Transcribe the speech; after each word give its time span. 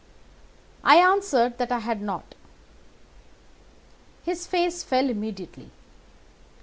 "I 0.83 0.95
answered 0.95 1.59
that 1.59 1.71
I 1.71 1.77
had 1.77 2.01
not. 2.01 2.33
"His 4.23 4.47
face 4.47 4.81
fell 4.83 5.11
immediately. 5.11 5.69